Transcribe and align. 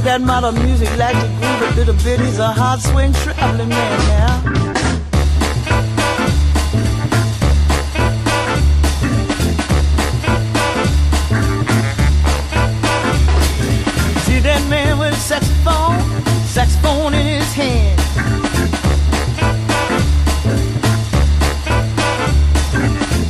Like 0.00 0.18
that 0.18 0.26
modern 0.26 0.54
music, 0.64 0.88
like 0.96 1.14
to 1.20 1.26
groove 1.26 1.62
a 1.62 1.76
little 1.76 1.94
bit. 2.04 2.20
He's 2.20 2.38
a 2.38 2.48
hard 2.48 2.80
swing 2.80 3.12
traveling 3.12 3.68
man 3.68 3.98
now. 4.08 4.42
See 14.24 14.40
that 14.40 14.66
man 14.70 14.98
with 14.98 15.12
a 15.12 15.16
saxophone, 15.16 16.00
saxophone 16.46 17.12
in 17.12 17.26
his 17.26 17.52
hand. 17.52 18.00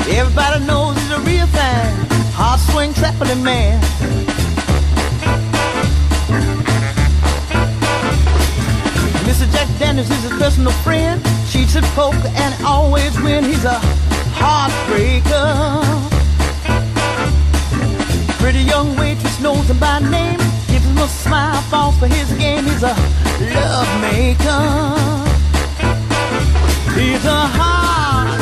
Everybody 0.09 0.65
knows 0.67 0.97
he's 0.99 1.11
a 1.11 1.21
real 1.21 1.47
thing, 1.47 1.97
hard 2.33 2.61
swing 2.61 2.95
traveling 2.95 3.43
man. 3.43 4.00
Jack 9.53 9.69
Daniels 9.79 10.11
is 10.11 10.23
his 10.23 10.33
personal 10.33 10.73
friend. 10.85 11.23
Cheats 11.51 11.77
at 11.77 11.85
poker 11.95 12.31
and 12.37 12.55
always 12.65 13.19
win. 13.21 13.45
He's 13.45 13.65
a 13.65 13.79
heartbreaker. 14.41 15.83
Pretty 18.39 18.61
young 18.61 18.97
waitress 18.97 19.41
knows 19.41 19.69
him 19.69 19.79
by 19.79 19.99
name. 20.01 20.39
Gives 20.69 20.87
him 20.87 20.99
a 20.99 21.09
smile, 21.09 21.61
falls 21.63 21.97
for 21.99 22.07
his 22.07 22.31
game. 22.39 22.65
He's 22.65 22.83
a 22.83 22.95
love 23.55 23.91
maker. 24.01 25.21
He's 26.99 27.25
a 27.25 27.43
hard 27.59 28.41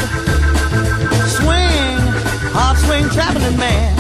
swing, 1.36 1.98
hard 2.52 2.78
swing 2.78 3.08
traveling 3.10 3.56
man. 3.58 3.97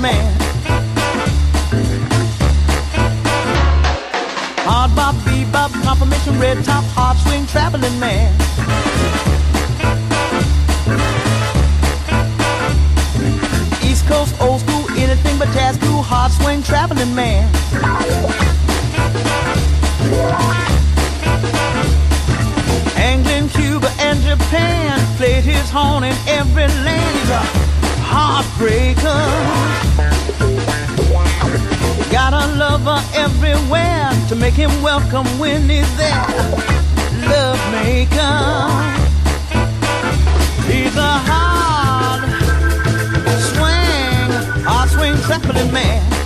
Man. 0.00 0.34
Hard 4.68 4.94
bop, 4.94 5.14
bebop, 5.26 5.72
confirmation, 5.82 6.38
red 6.40 6.64
top, 6.64 6.84
hard 6.94 7.16
swing 7.18 7.46
traveling 7.46 7.98
man. 8.00 8.32
East 13.82 14.06
Coast, 14.06 14.34
old 14.40 14.60
school, 14.60 14.86
anything 14.96 15.38
but 15.38 15.48
jazz 15.52 15.76
cool, 15.78 16.02
hard 16.02 16.32
swing 16.32 16.62
traveling 16.62 17.14
man. 17.14 17.48
England, 22.98 23.50
Cuba, 23.50 23.90
and 24.00 24.20
Japan 24.22 24.98
played 25.16 25.44
his 25.44 25.70
horn 25.70 26.04
in 26.04 26.16
every 26.26 26.68
land. 26.84 27.16
He's 27.18 27.30
a 27.30 27.66
heartbreaker. 28.02 29.95
Got 32.28 32.42
a 32.42 32.56
lover 32.56 33.00
everywhere 33.14 34.10
to 34.28 34.34
make 34.34 34.54
him 34.54 34.82
welcome 34.82 35.26
when 35.38 35.68
he's 35.68 35.96
there. 35.96 36.26
Love 37.30 37.60
maker. 37.70 38.42
He's 40.66 40.96
a 40.96 41.14
hard 41.30 42.22
swing, 43.52 44.64
hard 44.64 44.90
swing 44.90 45.14
traveling 45.22 45.72
man. 45.72 46.25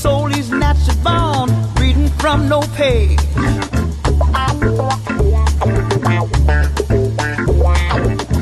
Soul 0.00 0.28
he's 0.28 0.50
naturally 0.50 0.98
born, 1.02 1.50
reading 1.74 2.08
from 2.20 2.48
no 2.48 2.60
page. 2.74 3.20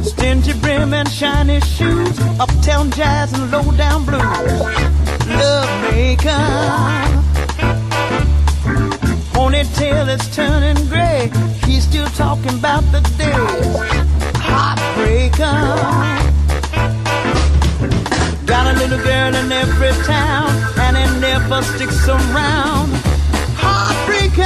Stingy 0.05 0.53
brim 0.61 0.95
and 0.95 1.09
shiny 1.11 1.61
shoes, 1.63 2.17
uptown 2.39 2.93
jazz 2.93 3.33
and 3.33 3.51
low 3.51 3.69
down 3.73 4.05
blues. 4.05 4.23
Love 5.41 5.71
maker. 5.91 6.45
Ponytail 9.35 10.07
is 10.15 10.37
turning 10.37 10.81
gray. 10.87 11.29
He's 11.67 11.83
still 11.83 12.07
talking 12.25 12.55
about 12.55 12.85
the 12.93 13.01
days. 13.19 13.77
Heartbreaker. 14.47 15.59
Got 18.47 18.75
a 18.75 18.79
little 18.79 19.03
girl 19.05 19.35
in 19.35 19.53
every 19.53 19.93
town, 20.05 20.49
never 21.49 21.63
sticks 21.63 22.09
around. 22.09 22.91
Heartbreaker. 23.57 24.45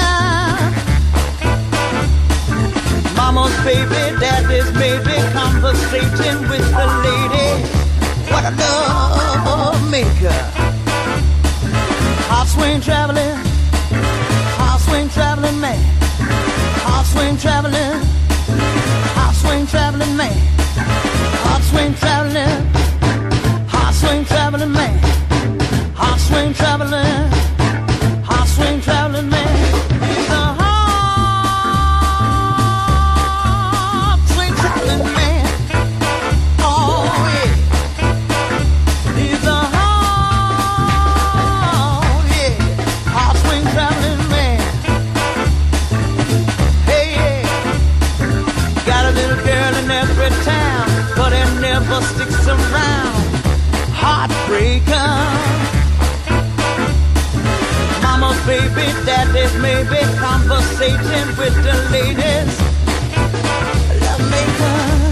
Mama's 3.16 3.54
baby, 3.64 4.02
daddy's 4.20 4.70
maybe 4.74 5.16
conversating 5.32 6.38
with 6.48 6.66
the 6.78 6.86
lady. 7.06 7.50
What 8.30 8.44
a 8.44 8.52
love 8.60 9.90
maker. 9.90 10.38
Hot 12.30 12.46
swing 12.46 12.80
traveling. 12.80 13.36
Hot 14.58 14.78
swing 14.80 15.08
traveling 15.08 15.60
man. 15.60 15.82
Hot 16.86 17.04
swing 17.06 17.36
traveling. 17.36 18.00
Hot 19.16 19.34
swing 19.34 19.66
traveling 19.66 20.16
man. 20.16 20.36
Hot 21.44 21.62
swing 21.62 21.94
traveling. 21.94 22.66
Hot 23.68 23.92
swing 23.92 24.24
traveling 24.24 24.72
man 24.72 25.21
swing 26.32 26.54
traveling, 26.54 27.30
hot 28.24 28.48
swing 28.48 28.80
traveling 28.80 29.28
man. 29.28 29.56
He's 30.08 30.30
a 30.30 30.44
hot 30.60 30.88
swing 34.32 34.54
traveling 34.54 35.04
man. 35.12 35.44
Oh 36.58 37.04
yeah. 37.36 37.52
He's 39.18 39.44
a 39.44 39.60
hot, 39.74 40.94
yeah, 42.32 42.54
hot 43.16 43.36
swing 43.42 43.66
traveling 43.74 44.22
man. 44.32 44.60
Hey 46.88 47.06
yeah. 47.18 47.42
Got 48.86 49.02
a 49.04 49.12
little 49.20 49.40
girl 49.44 49.72
in 49.80 49.86
every 49.90 50.32
town, 50.50 50.86
but 51.14 51.30
it 51.34 51.50
never 51.60 52.00
sticks 52.10 52.46
around. 52.48 53.22
Heartbreaker. 54.00 55.21
May 59.60 59.82
be 59.84 60.00
conversating 60.18 61.28
with 61.36 61.54
the 61.62 61.74
ladies. 61.92 62.60
Love 64.00 64.30
maker. 64.30 65.11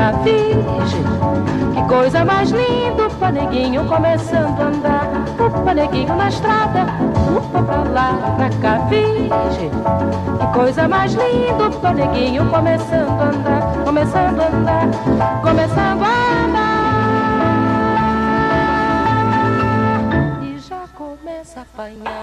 Cá, 0.00 0.12
virgem. 0.24 1.04
Que 1.74 1.82
coisa 1.86 2.24
mais 2.24 2.50
linda, 2.50 3.06
upa 3.06 3.30
neguinho 3.30 3.84
começando 3.84 4.58
a 4.58 4.64
andar, 4.64 5.06
upa 5.38 5.74
neguinho 5.74 6.16
na 6.16 6.28
estrada, 6.28 6.86
upa 7.36 7.62
pra 7.62 7.82
lá 7.82 8.14
pra 8.36 8.48
cá, 8.60 8.78
virgem. 8.86 9.70
Que 10.38 10.46
coisa 10.58 10.88
mais 10.88 11.12
linda, 11.12 11.68
upa 11.68 11.92
neguinho 11.92 12.48
começando 12.50 13.20
a 13.20 13.24
andar, 13.24 13.84
começando 13.84 14.40
a 14.40 14.46
andar, 14.46 14.88
começando 15.42 16.02
a 16.02 16.08
andar. 16.44 16.80
E 20.42 20.58
já 20.58 20.82
começa 20.94 21.60
a 21.60 21.62
apanhar. 21.62 22.19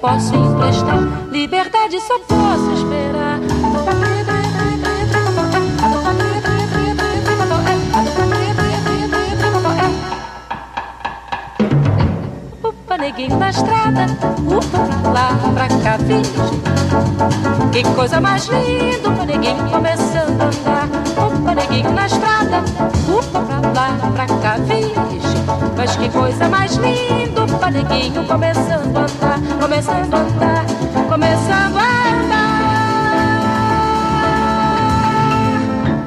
Posso 0.00 0.34
emprestar. 0.34 0.98
Liberdade, 1.30 2.00
só 2.00 2.18
posso 2.20 2.72
esperar. 2.72 3.38
Upa, 12.64 12.98
neguinho 12.98 13.36
na 13.36 13.50
estrada, 13.50 14.06
upa 14.46 15.10
lá, 15.10 15.38
pra 15.54 15.68
cá, 15.68 15.96
virgem. 15.98 16.60
Que 17.70 17.84
coisa 17.94 18.20
mais 18.20 18.46
linda, 18.46 19.10
upa, 19.10 19.24
neguinho 19.24 19.70
começando 19.70 20.40
a 20.40 20.46
andar. 20.46 20.88
Upa, 21.26 21.54
neguinho 21.54 21.92
na 21.92 22.06
estrada, 22.06 22.62
upa 23.08 23.38
lá, 23.74 23.96
pra 24.12 24.26
cá, 24.26 24.56
virgem. 24.58 25.40
Mas 25.76 25.96
que 25.96 26.08
coisa 26.08 26.48
mais 26.48 26.76
linda, 26.76 27.44
upa, 27.44 27.70
neguinho 27.70 28.24
começando 28.26 28.96
a 28.96 29.00
andar, 29.02 29.29
começando 29.60 30.14
a 30.14 30.18
andar, 30.20 30.64
começando 31.06 31.76
a 31.76 31.84
andar. 32.08 32.60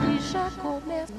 E 0.09 0.19
já 0.19 0.47
começa. 0.59 1.13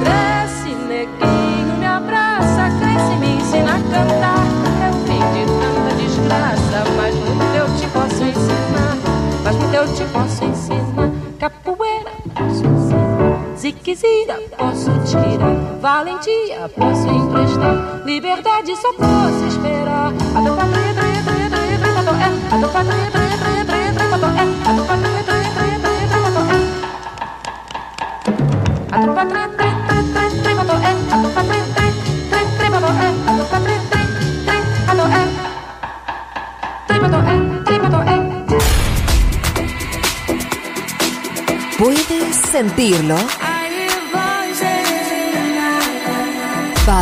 Cresce, 0.00 0.70
neguinho, 0.86 1.76
me 1.78 1.86
abraça, 1.86 2.70
cresce, 2.78 3.16
me 3.16 3.30
ensina 3.34 3.72
a 3.74 3.80
cantar. 3.80 4.46
Eu 4.86 4.92
vim 5.06 5.22
de 5.34 5.44
tanta 5.58 5.90
desgraça, 5.96 6.78
mas 6.96 7.14
muito 7.16 7.56
eu 7.56 7.66
te 7.76 7.86
posso 7.88 8.22
ensinar. 8.22 8.96
Mas 9.42 9.56
muito 9.56 9.74
eu 9.74 9.86
te 9.92 10.04
posso 10.12 10.44
ensinar. 10.44 11.10
Capoeira, 11.40 12.12
posso 12.32 12.64
ensinar. 12.64 13.56
Ziquezira, 13.56 14.38
posso 14.56 14.90
tirar. 15.04 15.56
Valentia, 15.80 16.68
posso 16.76 17.08
emprestar. 17.08 17.89
Liberdade 18.10 18.74
só 18.74 18.92
posso 18.94 19.46
esperar. 19.46 20.12
¿Puedes 41.78 42.36
sentirlo? 42.36 43.16